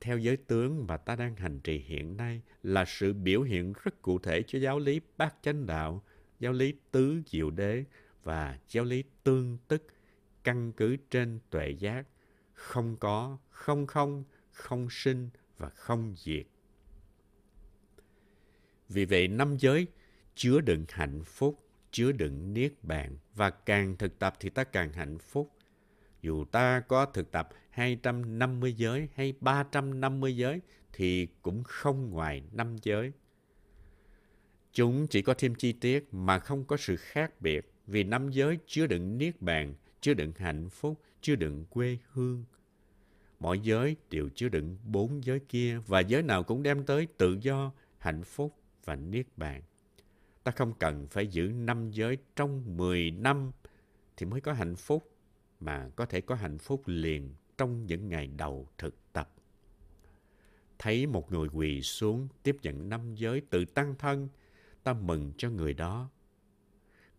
theo 0.00 0.18
giới 0.18 0.36
tướng 0.36 0.86
mà 0.86 0.96
ta 0.96 1.16
đang 1.16 1.36
hành 1.36 1.60
trì 1.60 1.78
hiện 1.78 2.16
nay 2.16 2.42
là 2.62 2.84
sự 2.84 3.12
biểu 3.12 3.42
hiện 3.42 3.72
rất 3.84 4.02
cụ 4.02 4.18
thể 4.18 4.42
cho 4.46 4.58
giáo 4.58 4.78
lý 4.78 5.00
bát 5.16 5.34
chánh 5.42 5.66
đạo, 5.66 6.04
giáo 6.40 6.52
lý 6.52 6.74
tứ 6.90 7.22
diệu 7.26 7.50
đế 7.50 7.84
và 8.22 8.58
giáo 8.68 8.84
lý 8.84 9.04
tương 9.24 9.58
tức 9.68 9.86
căn 10.44 10.72
cứ 10.72 10.96
trên 11.10 11.40
tuệ 11.50 11.70
giác, 11.70 12.06
không 12.54 12.96
có, 12.96 13.38
không 13.50 13.86
không, 13.86 14.24
không 14.52 14.88
sinh 14.90 15.30
và 15.58 15.68
không 15.68 16.14
diệt. 16.16 16.46
Vì 18.88 19.04
vậy 19.04 19.28
năm 19.28 19.56
giới 19.56 19.86
chứa 20.34 20.60
đựng 20.60 20.84
hạnh 20.88 21.22
phúc, 21.24 21.68
chứa 21.90 22.12
đựng 22.12 22.54
niết 22.54 22.72
bàn 22.82 23.18
và 23.34 23.50
càng 23.50 23.96
thực 23.96 24.18
tập 24.18 24.34
thì 24.40 24.50
ta 24.50 24.64
càng 24.64 24.92
hạnh 24.92 25.18
phúc. 25.18 25.52
Dù 26.22 26.44
ta 26.44 26.80
có 26.80 27.06
thực 27.06 27.30
tập 27.30 27.48
250 27.78 28.72
giới 28.72 29.08
hay 29.14 29.34
350 29.40 30.36
giới 30.36 30.60
thì 30.92 31.26
cũng 31.42 31.62
không 31.64 32.10
ngoài 32.10 32.42
năm 32.52 32.76
giới. 32.82 33.12
Chúng 34.72 35.06
chỉ 35.06 35.22
có 35.22 35.34
thêm 35.38 35.54
chi 35.54 35.72
tiết 35.72 36.08
mà 36.12 36.38
không 36.38 36.64
có 36.64 36.76
sự 36.76 36.96
khác 36.96 37.40
biệt 37.40 37.72
vì 37.86 38.04
năm 38.04 38.30
giới 38.30 38.58
chứa 38.66 38.86
đựng 38.86 39.18
niết 39.18 39.42
bàn, 39.42 39.74
chứa 40.00 40.14
đựng 40.14 40.32
hạnh 40.36 40.68
phúc, 40.68 41.00
chứa 41.20 41.34
đựng 41.34 41.64
quê 41.70 41.98
hương. 42.12 42.44
Mỗi 43.40 43.60
giới 43.60 43.96
đều 44.10 44.28
chứa 44.34 44.48
đựng 44.48 44.76
bốn 44.84 45.24
giới 45.24 45.40
kia 45.40 45.78
và 45.86 46.00
giới 46.00 46.22
nào 46.22 46.42
cũng 46.42 46.62
đem 46.62 46.86
tới 46.86 47.06
tự 47.18 47.38
do, 47.40 47.72
hạnh 47.98 48.24
phúc 48.24 48.54
và 48.84 48.96
niết 48.96 49.26
bàn. 49.36 49.62
Ta 50.44 50.52
không 50.52 50.72
cần 50.78 51.06
phải 51.10 51.26
giữ 51.26 51.42
năm 51.42 51.90
giới 51.90 52.18
trong 52.36 52.76
10 52.76 53.10
năm 53.10 53.52
thì 54.16 54.26
mới 54.26 54.40
có 54.40 54.52
hạnh 54.52 54.76
phúc, 54.76 55.10
mà 55.60 55.90
có 55.96 56.06
thể 56.06 56.20
có 56.20 56.34
hạnh 56.34 56.58
phúc 56.58 56.82
liền 56.86 57.34
trong 57.58 57.86
những 57.86 58.08
ngày 58.08 58.26
đầu 58.36 58.68
thực 58.78 58.94
tập. 59.12 59.30
Thấy 60.78 61.06
một 61.06 61.32
người 61.32 61.48
quỳ 61.48 61.82
xuống 61.82 62.28
tiếp 62.42 62.56
nhận 62.62 62.88
năm 62.88 63.14
giới 63.14 63.40
tự 63.40 63.64
tăng 63.64 63.94
thân, 63.98 64.28
ta 64.82 64.92
mừng 64.92 65.32
cho 65.36 65.50
người 65.50 65.74
đó. 65.74 66.10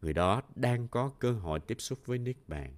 Người 0.02 0.14
đó 0.14 0.42
đang 0.56 0.88
có 0.88 1.12
cơ 1.20 1.32
hội 1.32 1.60
tiếp 1.60 1.82
xúc 1.82 2.00
với 2.06 2.18
Niết 2.18 2.36
Bàn. 2.48 2.74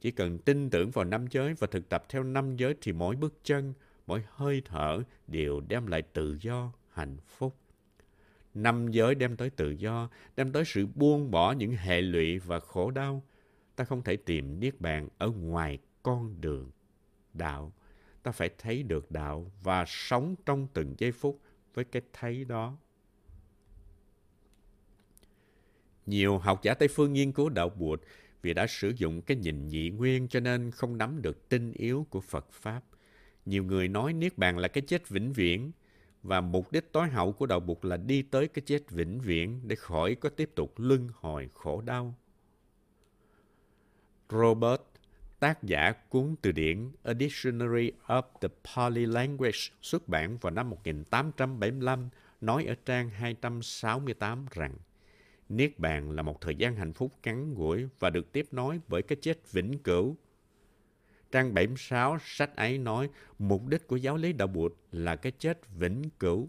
Chỉ 0.00 0.10
cần 0.10 0.38
tin 0.38 0.70
tưởng 0.70 0.90
vào 0.90 1.04
năm 1.04 1.26
giới 1.30 1.54
và 1.54 1.66
thực 1.70 1.88
tập 1.88 2.04
theo 2.08 2.22
năm 2.22 2.56
giới 2.56 2.74
thì 2.80 2.92
mỗi 2.92 3.16
bước 3.16 3.34
chân, 3.44 3.74
mỗi 4.06 4.24
hơi 4.30 4.62
thở 4.64 5.02
đều 5.26 5.60
đem 5.68 5.86
lại 5.86 6.02
tự 6.02 6.36
do, 6.40 6.72
hạnh 6.90 7.16
phúc. 7.26 7.56
Năm 8.54 8.90
giới 8.90 9.14
đem 9.14 9.36
tới 9.36 9.50
tự 9.50 9.70
do, 9.70 10.10
đem 10.36 10.52
tới 10.52 10.64
sự 10.66 10.86
buông 10.94 11.30
bỏ 11.30 11.52
những 11.52 11.76
hệ 11.76 12.00
lụy 12.00 12.38
và 12.38 12.60
khổ 12.60 12.90
đau. 12.90 13.22
Ta 13.76 13.84
không 13.84 14.02
thể 14.02 14.16
tìm 14.16 14.60
Niết 14.60 14.80
Bàn 14.80 15.08
ở 15.18 15.28
ngoài 15.28 15.78
con 16.02 16.40
đường 16.40 16.70
đạo. 17.36 17.72
Ta 18.22 18.32
phải 18.32 18.50
thấy 18.58 18.82
được 18.82 19.10
đạo 19.10 19.52
và 19.62 19.84
sống 19.88 20.34
trong 20.46 20.66
từng 20.74 20.94
giây 20.98 21.12
phút 21.12 21.40
với 21.74 21.84
cái 21.84 22.02
thấy 22.12 22.44
đó. 22.44 22.76
Nhiều 26.06 26.38
học 26.38 26.62
giả 26.62 26.74
Tây 26.74 26.88
Phương 26.88 27.12
nghiên 27.12 27.32
cứu 27.32 27.48
đạo 27.48 27.68
Bụt 27.68 28.00
vì 28.42 28.54
đã 28.54 28.66
sử 28.66 28.92
dụng 28.96 29.22
cái 29.22 29.36
nhìn 29.36 29.68
nhị 29.68 29.90
nguyên 29.90 30.28
cho 30.28 30.40
nên 30.40 30.70
không 30.70 30.98
nắm 30.98 31.22
được 31.22 31.48
tinh 31.48 31.72
yếu 31.72 32.06
của 32.10 32.20
Phật 32.20 32.52
Pháp. 32.52 32.82
Nhiều 33.46 33.64
người 33.64 33.88
nói 33.88 34.12
Niết 34.12 34.38
Bàn 34.38 34.58
là 34.58 34.68
cái 34.68 34.82
chết 34.86 35.08
vĩnh 35.08 35.32
viễn 35.32 35.72
và 36.22 36.40
mục 36.40 36.72
đích 36.72 36.92
tối 36.92 37.08
hậu 37.08 37.32
của 37.32 37.46
đạo 37.46 37.60
Bụt 37.60 37.84
là 37.84 37.96
đi 37.96 38.22
tới 38.22 38.48
cái 38.48 38.62
chết 38.66 38.90
vĩnh 38.90 39.20
viễn 39.20 39.60
để 39.68 39.76
khỏi 39.76 40.14
có 40.14 40.28
tiếp 40.28 40.50
tục 40.54 40.74
luân 40.76 41.08
hồi 41.14 41.48
khổ 41.54 41.80
đau. 41.80 42.14
Robert, 44.30 44.80
tác 45.38 45.62
giả 45.62 45.92
cuốn 45.92 46.34
từ 46.42 46.52
điển 46.52 46.90
A 47.02 47.14
Dictionary 47.14 47.92
of 48.06 48.22
the 48.40 48.48
Pali 48.64 49.06
Language 49.06 49.58
xuất 49.82 50.08
bản 50.08 50.38
vào 50.38 50.50
năm 50.50 50.70
1875, 50.70 52.08
nói 52.40 52.64
ở 52.64 52.74
trang 52.84 53.10
268 53.10 54.46
rằng 54.50 54.74
Niết 55.48 55.78
bàn 55.78 56.10
là 56.10 56.22
một 56.22 56.40
thời 56.40 56.56
gian 56.56 56.76
hạnh 56.76 56.92
phúc 56.92 57.12
ngắn 57.22 57.54
ngủi 57.54 57.88
và 57.98 58.10
được 58.10 58.32
tiếp 58.32 58.46
nối 58.52 58.80
bởi 58.88 59.02
cái 59.02 59.16
chết 59.20 59.52
vĩnh 59.52 59.78
cửu. 59.78 60.16
Trang 61.32 61.54
76 61.54 62.18
sách 62.24 62.56
ấy 62.56 62.78
nói 62.78 63.10
mục 63.38 63.66
đích 63.66 63.86
của 63.86 63.96
giáo 63.96 64.16
lý 64.16 64.32
đạo 64.32 64.48
Bụt 64.48 64.72
là 64.92 65.16
cái 65.16 65.32
chết 65.38 65.60
vĩnh 65.78 66.10
cửu. 66.18 66.48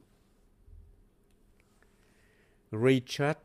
Richard 2.72 3.40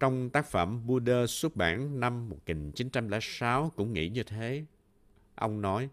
trong 0.00 0.30
tác 0.30 0.46
phẩm 0.46 0.86
Buddha 0.86 1.26
xuất 1.26 1.56
bản 1.56 2.00
năm 2.00 2.28
1906 2.28 3.72
cũng 3.76 3.92
nghĩ 3.92 4.08
như 4.08 4.22
thế. 4.22 4.64
Ông 5.36 5.62
nói, 5.62 5.88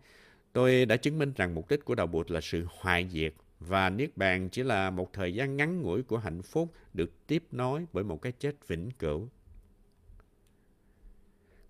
tôi 0.53 0.85
đã 0.85 0.97
chứng 0.97 1.19
minh 1.19 1.33
rằng 1.35 1.55
mục 1.55 1.69
đích 1.69 1.85
của 1.85 1.95
đạo 1.95 2.07
Bụt 2.07 2.31
là 2.31 2.41
sự 2.41 2.67
hoại 2.69 3.09
diệt 3.09 3.33
và 3.59 3.89
Niết 3.89 4.17
Bàn 4.17 4.49
chỉ 4.49 4.63
là 4.63 4.89
một 4.89 5.13
thời 5.13 5.33
gian 5.33 5.57
ngắn 5.57 5.81
ngủi 5.81 6.03
của 6.03 6.17
hạnh 6.17 6.41
phúc 6.41 6.73
được 6.93 7.27
tiếp 7.27 7.43
nối 7.51 7.85
bởi 7.93 8.03
một 8.03 8.21
cái 8.21 8.31
chết 8.31 8.67
vĩnh 8.67 8.91
cửu. 8.91 9.29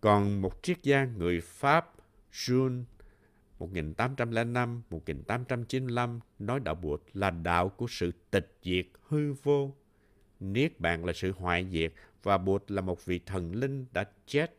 Còn 0.01 0.41
một 0.41 0.63
triết 0.63 0.83
gia 0.83 1.05
người 1.05 1.41
Pháp, 1.41 1.93
Jules, 2.33 2.83
1805-1895 3.59 6.19
nói 6.39 6.59
đạo 6.59 6.75
Bụt 6.75 7.01
là 7.13 7.29
đạo 7.29 7.69
của 7.69 7.87
sự 7.89 8.11
tịch 8.31 8.57
diệt 8.63 8.85
hư 9.07 9.33
vô. 9.33 9.75
Niết 10.39 10.79
Bàn 10.79 11.05
là 11.05 11.13
sự 11.13 11.31
hoại 11.31 11.67
diệt 11.71 11.93
và 12.23 12.37
Bụt 12.37 12.71
là 12.71 12.81
một 12.81 13.05
vị 13.05 13.19
thần 13.25 13.55
linh 13.55 13.85
đã 13.93 14.05
chết. 14.25 14.55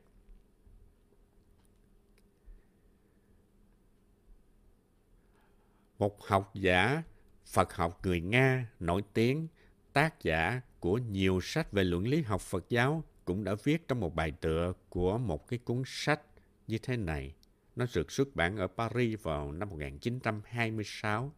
Một 5.98 6.22
học 6.26 6.50
giả 6.54 7.02
Phật 7.46 7.74
học 7.74 8.00
người 8.02 8.20
Nga 8.20 8.66
nổi 8.80 9.02
tiếng, 9.14 9.48
tác 9.92 10.22
giả 10.22 10.60
của 10.80 10.98
nhiều 10.98 11.40
sách 11.42 11.72
về 11.72 11.84
luận 11.84 12.06
lý 12.06 12.22
học 12.22 12.40
Phật 12.40 12.64
giáo 12.68 13.04
cũng 13.24 13.44
đã 13.44 13.54
viết 13.64 13.88
trong 13.88 14.00
một 14.00 14.14
bài 14.14 14.32
tựa 14.40 14.72
của 14.88 15.18
một 15.18 15.48
cái 15.48 15.58
cuốn 15.58 15.82
sách 15.86 16.20
như 16.66 16.78
thế 16.78 16.96
này. 16.96 17.34
Nó 17.76 17.86
được 17.94 18.10
xuất 18.12 18.36
bản 18.36 18.56
ở 18.56 18.66
Paris 18.66 19.22
vào 19.22 19.52
năm 19.52 19.68
1926. 19.68 21.32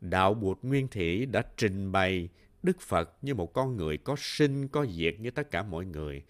Đạo 0.00 0.34
Bụt 0.34 0.58
Nguyên 0.62 0.88
Thủy 0.88 1.26
đã 1.26 1.42
trình 1.56 1.92
bày 1.92 2.28
Đức 2.62 2.80
Phật 2.80 3.10
như 3.22 3.34
một 3.34 3.52
con 3.52 3.76
người 3.76 3.98
có 3.98 4.16
sinh, 4.18 4.68
có 4.68 4.86
diệt 4.86 5.20
như 5.20 5.30
tất 5.30 5.50
cả 5.50 5.62
mọi 5.62 5.84
người. 5.84 6.24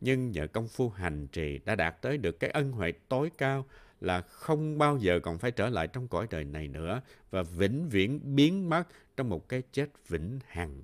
Nhưng 0.00 0.30
nhờ 0.30 0.46
công 0.46 0.68
phu 0.68 0.88
hành 0.88 1.26
trì 1.26 1.58
đã 1.58 1.74
đạt 1.74 2.02
tới 2.02 2.18
được 2.18 2.40
cái 2.40 2.50
ân 2.50 2.72
huệ 2.72 2.92
tối 3.08 3.30
cao 3.38 3.66
là 4.00 4.20
không 4.20 4.78
bao 4.78 4.98
giờ 4.98 5.20
còn 5.20 5.38
phải 5.38 5.50
trở 5.50 5.68
lại 5.68 5.86
trong 5.86 6.08
cõi 6.08 6.26
đời 6.30 6.44
này 6.44 6.68
nữa 6.68 7.00
và 7.30 7.42
vĩnh 7.42 7.88
viễn 7.88 8.36
biến 8.36 8.70
mất 8.70 8.84
trong 9.16 9.28
một 9.28 9.48
cái 9.48 9.62
chết 9.72 9.90
vĩnh 10.08 10.38
hằng. 10.46 10.82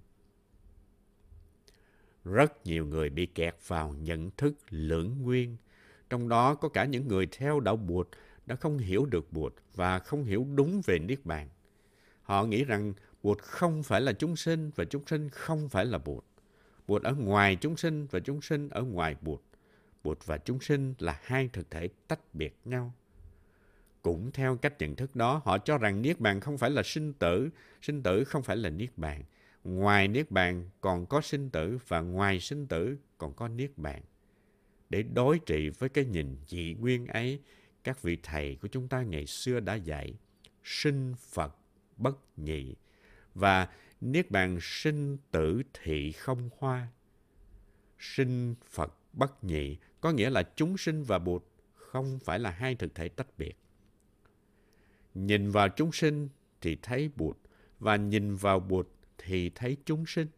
Rất 2.25 2.67
nhiều 2.67 2.87
người 2.87 3.11
bị 3.11 3.27
kẹt 3.27 3.55
vào 3.67 3.95
nhận 4.01 4.31
thức 4.31 4.55
lưỡng 4.71 5.23
nguyên, 5.23 5.57
trong 6.11 6.29
đó 6.29 6.55
có 6.55 6.69
cả 6.69 6.85
những 6.85 7.09
người 7.09 7.27
theo 7.27 7.61
đạo 7.61 7.77
Bụt 7.77 8.09
đã 8.47 8.57
không 8.57 8.79
hiểu 8.79 9.07
được 9.07 9.33
Bụt 9.33 9.55
và 9.75 9.99
không 9.99 10.25
hiểu 10.25 10.47
đúng 10.55 10.81
về 10.87 10.99
Niết 10.99 11.27
Bàn. 11.27 11.49
Họ 12.23 12.45
nghĩ 12.45 12.65
rằng 12.65 12.93
Bụt 13.23 13.39
không 13.39 13.83
phải 13.83 14.01
là 14.01 14.13
chúng 14.13 14.37
sinh 14.37 14.71
và 14.77 14.85
chúng 14.85 15.07
sinh 15.07 15.29
không 15.29 15.69
phải 15.69 15.85
là 15.85 15.99
Bụt. 15.99 16.25
Bụt 16.87 17.03
ở 17.03 17.15
ngoài 17.15 17.57
chúng 17.57 17.77
sinh 17.77 18.07
và 18.07 18.21
chúng 18.21 18.43
sinh 18.43 18.69
ở 18.69 18.83
ngoài 18.83 19.17
Bụt. 19.21 19.41
Bụt 20.05 20.27
và 20.27 20.39
chúng 20.39 20.61
sinh 20.61 20.95
là 20.99 21.21
hai 21.23 21.49
thực 21.53 21.71
thể 21.71 21.89
tách 22.09 22.35
biệt 22.35 22.59
nhau. 22.65 22.95
Cũng 24.03 24.33
theo 24.33 24.57
cách 24.57 24.75
nhận 24.79 24.97
thức 24.97 25.17
đó, 25.17 25.43
họ 25.45 25.59
cho 25.59 25.79
rằng 25.79 26.03
Niết 26.03 26.21
Bàn 26.21 26.41
không 26.41 26.59
phải 26.59 26.71
là 26.71 26.83
sinh 26.83 27.13
tử, 27.13 27.51
sinh 27.83 28.03
tử 28.03 28.25
không 28.25 28.43
phải 28.43 28.57
là 28.57 28.71
Niết 28.71 28.99
Bàn. 28.99 29.23
Ngoài 29.65 30.09
Niết 30.09 30.31
Bàn 30.31 30.71
còn 30.81 31.07
có 31.07 31.21
sinh 31.21 31.51
tử 31.51 31.79
và 31.89 32.01
ngoài 32.01 32.41
sinh 32.41 32.67
tử 32.67 32.97
còn 33.19 33.35
có 33.35 33.49
Niết 33.49 33.71
Bàn. 33.77 34.03
Để 34.91 35.03
đối 35.03 35.39
trị 35.39 35.69
với 35.69 35.89
cái 35.89 36.05
nhìn 36.05 36.37
dị 36.47 36.75
nguyên 36.75 37.07
ấy, 37.07 37.41
các 37.85 38.03
vị 38.03 38.19
thầy 38.23 38.57
của 38.63 38.69
chúng 38.69 38.89
ta 38.89 39.03
ngày 39.03 39.27
xưa 39.27 39.61
đã 39.61 39.75
dạy 39.75 40.15
sinh 40.65 41.15
Phật 41.33 41.57
bất 41.97 42.17
nhị 42.37 42.75
và 43.35 43.69
Niết 44.01 44.31
Bàn 44.31 44.59
sinh 44.61 45.19
tử 45.31 45.63
thị 45.83 46.13
không 46.13 46.51
hoa. 46.59 46.89
Sinh 47.99 48.55
Phật 48.71 48.95
bất 49.13 49.45
nhị 49.45 49.77
có 50.01 50.13
nghĩa 50.13 50.31
là 50.31 50.43
chúng 50.57 50.77
sinh 50.77 51.03
và 51.03 51.19
Bụt 51.19 51.45
không 51.75 52.19
phải 52.25 52.39
là 52.39 52.51
hai 52.51 52.75
thực 52.75 52.95
thể 52.95 53.09
tách 53.09 53.39
biệt. 53.39 53.57
Nhìn 55.15 55.51
vào 55.51 55.69
chúng 55.69 55.93
sinh 55.93 56.29
thì 56.61 56.77
thấy 56.83 57.11
Bụt 57.17 57.37
và 57.79 57.97
nhìn 57.97 58.35
vào 58.35 58.61
Bụt 58.61 58.89
thì 59.19 59.51
thấy 59.51 59.77
chúng 59.85 60.07
sinh. 60.07 60.29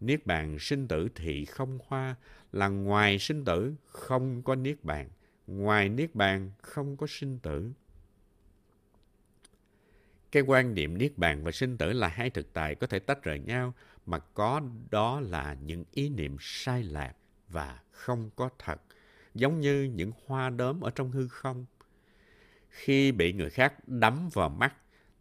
Niết 0.00 0.26
bàn 0.26 0.58
sinh 0.60 0.88
tử 0.88 1.08
thị 1.14 1.44
không 1.44 1.78
hoa 1.86 2.16
là 2.52 2.68
ngoài 2.68 3.18
sinh 3.18 3.44
tử 3.44 3.74
không 3.86 4.42
có 4.42 4.54
niết 4.54 4.84
bàn, 4.84 5.10
ngoài 5.46 5.88
niết 5.88 6.14
bàn 6.14 6.50
không 6.62 6.96
có 6.96 7.06
sinh 7.10 7.38
tử. 7.38 7.72
Cái 10.32 10.42
quan 10.42 10.74
niệm 10.74 10.98
niết 10.98 11.18
bàn 11.18 11.44
và 11.44 11.50
sinh 11.50 11.78
tử 11.78 11.92
là 11.92 12.08
hai 12.08 12.30
thực 12.30 12.52
tại 12.52 12.74
có 12.74 12.86
thể 12.86 12.98
tách 12.98 13.22
rời 13.22 13.38
nhau 13.38 13.74
mà 14.06 14.18
có 14.18 14.62
đó 14.90 15.20
là 15.20 15.56
những 15.62 15.84
ý 15.92 16.08
niệm 16.08 16.36
sai 16.40 16.82
lạc 16.82 17.14
và 17.52 17.80
không 17.90 18.30
có 18.36 18.50
thật, 18.58 18.82
giống 19.34 19.60
như 19.60 19.82
những 19.82 20.12
hoa 20.26 20.50
đốm 20.50 20.80
ở 20.80 20.90
trong 20.90 21.10
hư 21.10 21.28
không. 21.28 21.66
Khi 22.68 23.12
bị 23.12 23.32
người 23.32 23.50
khác 23.50 23.88
đắm 23.88 24.28
vào 24.32 24.48
mắt, 24.48 24.74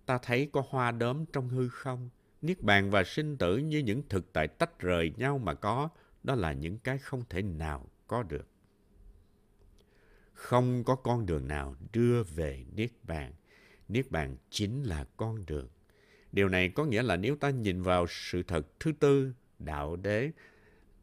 ta 0.06 0.18
thấy 0.18 0.50
có 0.54 0.64
hoa 0.70 0.92
đốm 0.92 1.26
trong 1.26 1.50
hư 1.50 1.70
không. 1.70 2.10
Niết 2.42 2.62
bàn 2.62 2.90
và 2.92 3.04
sinh 3.04 3.38
tử 3.38 3.58
như 3.58 3.80
những 3.80 4.04
thực 4.10 4.34
tại 4.34 4.48
tách 4.48 4.80
rời 4.80 5.14
nhau 5.18 5.38
mà 5.38 5.54
có, 5.54 5.90
đó 6.24 6.36
là 6.36 6.54
những 6.54 6.78
cái 6.78 6.98
không 6.98 7.24
thể 7.30 7.42
nào 7.42 7.88
có 8.08 8.24
được. 8.24 8.48
Không 10.34 10.84
có 10.84 10.96
con 10.96 11.26
đường 11.26 11.48
nào 11.48 11.76
đưa 11.94 12.24
về 12.24 12.66
Niết 12.76 12.92
bàn. 13.04 13.34
Niết 13.88 14.12
bàn 14.12 14.38
chính 14.50 14.84
là 14.84 15.06
con 15.18 15.46
đường. 15.46 15.70
Điều 16.32 16.50
này 16.50 16.70
có 16.70 16.86
nghĩa 16.86 17.04
là 17.04 17.16
nếu 17.16 17.36
ta 17.36 17.50
nhìn 17.50 17.82
vào 17.82 18.06
sự 18.10 18.44
thật 18.44 18.68
thứ 18.80 18.92
tư, 18.92 19.34
đạo 19.60 19.96
đế, 19.96 20.32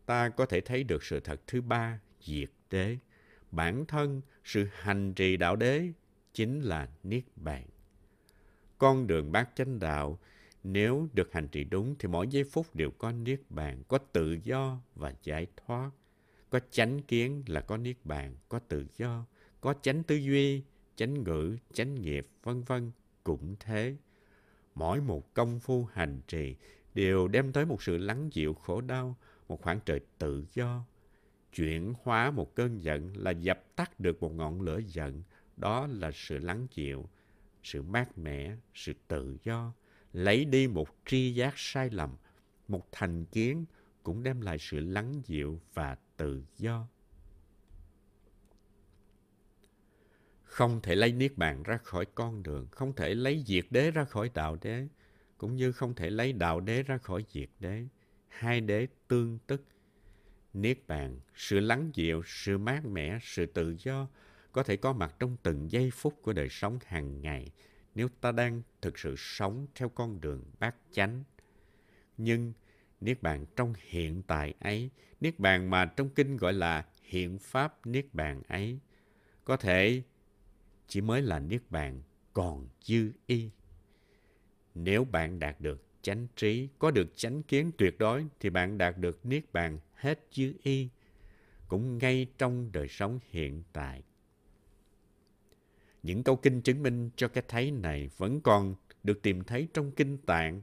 ta 0.09 0.29
có 0.29 0.47
thể 0.47 0.61
thấy 0.61 0.85
được 0.85 1.05
sự 1.05 1.21
thật 1.21 1.41
thứ 1.47 1.61
ba, 1.61 2.01
diệt 2.21 2.51
đế. 2.71 2.97
Bản 3.51 3.87
thân, 3.87 4.21
sự 4.45 4.69
hành 4.73 5.15
trì 5.15 5.37
đạo 5.37 5.57
đế 5.57 5.93
chính 6.35 6.61
là 6.61 6.89
Niết 7.03 7.25
Bàn. 7.37 7.67
Con 8.79 9.07
đường 9.07 9.33
bát 9.33 9.49
chánh 9.55 9.79
đạo, 9.79 10.19
nếu 10.65 11.09
được 11.13 11.33
hành 11.33 11.49
trì 11.49 11.65
đúng 11.65 11.95
thì 11.99 12.09
mỗi 12.09 12.29
giây 12.29 12.45
phút 12.45 12.75
đều 12.75 12.91
có 12.91 13.13
Niết 13.13 13.41
Bàn, 13.51 13.83
có 13.89 13.99
tự 13.99 14.39
do 14.45 14.81
và 14.95 15.15
giải 15.23 15.47
thoát. 15.57 15.91
Có 16.51 16.61
chánh 16.71 17.03
kiến 17.03 17.43
là 17.47 17.61
có 17.61 17.77
Niết 17.77 17.97
Bàn, 18.05 18.37
có 18.49 18.59
tự 18.59 18.87
do, 18.97 19.27
có 19.61 19.75
chánh 19.83 20.03
tư 20.03 20.17
duy, 20.17 20.63
chánh 20.97 21.23
ngữ, 21.23 21.57
chánh 21.73 21.95
nghiệp, 21.95 22.29
vân 22.43 22.63
vân 22.63 22.93
cũng 23.25 23.57
thế. 23.61 23.97
Mỗi 24.75 25.01
một 25.01 25.35
công 25.35 25.61
phu 25.61 25.85
hành 25.85 26.21
trì 26.29 26.57
đều 26.95 27.29
đem 27.29 27.53
tới 27.53 27.67
một 27.67 27.83
sự 27.83 27.99
lắng 27.99 28.31
dịu 28.33 28.55
khổ 28.55 28.81
đau, 28.81 29.17
một 29.49 29.63
khoảng 29.63 29.81
trời 29.85 30.01
tự 30.19 30.45
do. 30.55 30.85
Chuyển 31.55 31.95
hóa 32.03 32.31
một 32.31 32.55
cơn 32.55 32.83
giận 32.83 33.17
là 33.17 33.31
dập 33.31 33.65
tắt 33.77 34.01
được 34.01 34.21
một 34.23 34.33
ngọn 34.35 34.61
lửa 34.61 34.81
giận, 34.87 35.23
đó 35.57 35.87
là 35.87 36.11
sự 36.15 36.39
lắng 36.39 36.67
dịu, 36.75 37.09
sự 37.63 37.83
mát 37.83 38.19
mẻ, 38.19 38.57
sự 38.75 38.93
tự 39.09 39.37
do. 39.45 39.73
Lấy 40.13 40.45
đi 40.45 40.69
một 40.69 40.89
tri 41.07 41.35
giác 41.35 41.53
sai 41.57 41.91
lầm, 41.91 42.17
một 42.69 42.87
thành 42.93 43.25
kiến 43.25 43.65
cũng 44.03 44.23
đem 44.23 44.41
lại 44.41 44.59
sự 44.61 44.81
lắng 44.81 45.23
dịu 45.25 45.61
và 45.75 45.97
tự 46.17 46.45
do. 46.59 46.89
Không 50.43 50.81
thể 50.83 50.95
lấy 50.95 51.13
Niết 51.13 51.37
Bàn 51.37 51.63
ra 51.63 51.77
khỏi 51.77 52.07
con 52.15 52.43
đường, 52.43 52.67
không 52.71 52.93
thể 52.93 53.15
lấy 53.15 53.45
diệt 53.47 53.67
đế 53.71 53.91
ra 53.91 54.05
khỏi 54.05 54.31
đạo 54.35 54.59
đế, 54.63 54.89
cũng 55.39 55.57
như 55.57 55.73
không 55.73 55.95
thể 55.95 56.11
lấy 56.11 56.33
đạo 56.33 56.61
đế 56.61 56.83
ra 56.83 56.99
khỏi 56.99 57.25
diệt 57.29 57.49
đế. 57.61 57.87
Hai 58.29 58.61
đế 58.61 58.87
tương 59.09 59.39
tức. 59.47 59.65
Niết 60.55 60.87
Bàn, 60.87 61.21
sự 61.35 61.61
lắng 61.61 61.91
dịu, 61.95 62.23
sự 62.27 62.59
mát 62.59 62.85
mẻ, 62.85 63.19
sự 63.23 63.47
tự 63.47 63.77
do 63.79 64.09
có 64.53 64.63
thể 64.63 64.77
có 64.77 64.93
mặt 64.93 65.15
trong 65.19 65.37
từng 65.43 65.71
giây 65.71 65.91
phút 65.91 66.23
của 66.23 66.33
đời 66.33 66.49
sống 66.49 66.79
hàng 66.87 67.21
ngày 67.21 67.53
nếu 67.99 68.09
ta 68.21 68.33
đang 68.33 68.63
thực 68.83 68.99
sự 68.99 69.15
sống 69.19 69.67
theo 69.75 69.89
con 69.89 70.21
đường 70.21 70.45
bát 70.59 70.75
chánh. 70.93 71.25
Nhưng 72.17 72.53
Niết 73.01 73.23
Bàn 73.23 73.47
trong 73.57 73.75
hiện 73.77 74.23
tại 74.23 74.55
ấy, 74.61 74.91
Niết 75.21 75.39
Bàn 75.39 75.71
mà 75.71 75.85
trong 75.85 76.09
kinh 76.11 76.37
gọi 76.37 76.53
là 76.53 76.87
hiện 77.03 77.39
pháp 77.39 77.87
Niết 77.87 78.07
Bàn 78.13 78.43
ấy, 78.49 78.79
có 79.45 79.57
thể 79.57 80.03
chỉ 80.89 81.01
mới 81.01 81.23
là 81.23 81.39
Niết 81.39 81.63
Bàn 81.71 82.03
còn 82.33 82.69
dư 82.83 83.13
y. 83.27 83.51
Nếu 84.75 85.05
bạn 85.05 85.39
đạt 85.39 85.61
được 85.61 85.88
chánh 86.09 86.27
trí, 86.37 86.69
có 86.79 86.91
được 86.91 87.17
chánh 87.17 87.43
kiến 87.43 87.71
tuyệt 87.79 87.99
đối, 87.99 88.27
thì 88.41 88.51
bạn 88.51 88.79
đạt 88.79 88.99
được 88.99 89.27
Niết 89.27 89.53
Bàn 89.53 89.79
hết 89.95 90.27
chữ 90.31 90.55
y, 90.63 90.89
cũng 91.69 91.99
ngay 91.99 92.27
trong 92.39 92.73
đời 92.73 92.89
sống 92.89 93.19
hiện 93.31 93.63
tại. 93.73 94.03
Những 96.03 96.23
câu 96.23 96.37
kinh 96.37 96.63
chứng 96.63 96.83
minh 96.83 97.11
cho 97.17 97.29
cái 97.29 97.45
thấy 97.49 97.71
này 97.71 98.11
vẫn 98.17 98.41
còn 98.41 98.75
được 99.03 99.23
tìm 99.23 99.45
thấy 99.45 99.69
trong 99.75 99.91
kinh 99.93 100.19
tạng. 100.19 100.63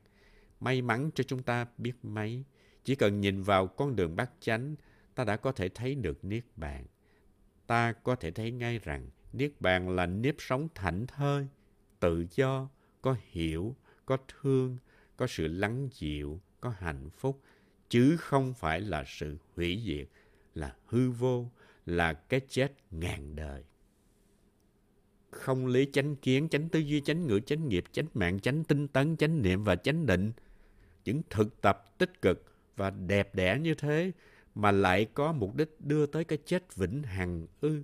May 0.60 0.82
mắn 0.82 1.10
cho 1.16 1.24
chúng 1.24 1.44
ta 1.44 1.68
biết 1.78 1.94
mấy. 2.04 2.44
Chỉ 2.84 2.96
cần 2.96 3.22
nhìn 3.22 3.42
vào 3.42 3.68
con 3.68 3.96
đường 3.96 4.16
bát 4.16 4.32
chánh, 4.40 4.76
ta 5.16 5.24
đã 5.24 5.38
có 5.38 5.52
thể 5.52 5.70
thấy 5.70 5.96
được 5.96 6.26
Niết 6.26 6.44
Bàn. 6.56 6.86
Ta 7.68 7.94
có 7.94 8.16
thể 8.16 8.32
thấy 8.32 8.52
ngay 8.52 8.80
rằng 8.80 9.10
Niết 9.34 9.52
Bàn 9.60 9.90
là 9.90 10.06
nếp 10.06 10.36
sống 10.40 10.68
thảnh 10.76 11.08
thơi, 11.08 11.48
tự 12.00 12.26
do, 12.32 12.70
có 13.02 13.16
hiểu, 13.32 13.76
có 14.06 14.18
thương, 14.28 14.78
có 15.18 15.28
sự 15.28 15.48
lắng 15.48 15.90
dịu, 15.92 16.40
có 16.62 16.70
hạnh 16.70 17.10
phúc, 17.18 17.42
chứ 17.90 18.18
không 18.18 18.54
phải 18.54 18.82
là 18.82 19.04
sự 19.08 19.38
hủy 19.56 19.82
diệt, 19.86 20.08
là 20.56 20.76
hư 20.86 21.12
vô, 21.12 21.50
là 21.86 22.14
cái 22.14 22.42
chết 22.50 22.72
ngàn 22.92 23.36
đời. 23.36 23.64
Không 25.32 25.68
lý 25.68 25.88
chánh 25.94 26.16
kiến, 26.16 26.50
chánh 26.50 26.70
tư 26.70 26.80
duy, 26.80 27.02
chánh 27.02 27.28
ngữ, 27.28 27.40
chánh 27.40 27.70
nghiệp, 27.70 27.84
chánh 27.92 28.06
mạng, 28.14 28.40
chánh 28.40 28.64
tinh 28.64 28.88
tấn, 28.88 29.18
chánh 29.18 29.42
niệm 29.42 29.64
và 29.64 29.76
chánh 29.76 30.06
định. 30.06 30.32
Những 31.06 31.22
thực 31.30 31.62
tập 31.62 31.98
tích 31.98 32.22
cực 32.22 32.46
và 32.76 32.90
đẹp 32.90 33.36
đẽ 33.36 33.60
như 33.60 33.74
thế 33.74 34.12
mà 34.56 34.72
lại 34.72 35.08
có 35.14 35.34
mục 35.34 35.56
đích 35.56 35.76
đưa 35.80 36.06
tới 36.06 36.24
cái 36.24 36.38
chết 36.46 36.76
vĩnh 36.76 37.04
hằng 37.04 37.48
ư. 37.62 37.82